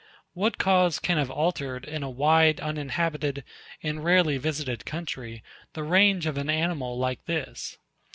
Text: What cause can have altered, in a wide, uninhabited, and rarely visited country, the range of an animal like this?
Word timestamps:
What 0.33 0.57
cause 0.57 0.97
can 0.97 1.19
have 1.19 1.29
altered, 1.29 1.85
in 1.85 2.01
a 2.01 2.09
wide, 2.09 2.59
uninhabited, 2.59 3.43
and 3.83 4.03
rarely 4.03 4.39
visited 4.39 4.83
country, 4.83 5.43
the 5.73 5.83
range 5.83 6.25
of 6.25 6.39
an 6.39 6.49
animal 6.49 6.97
like 6.97 7.23
this? 7.25 7.77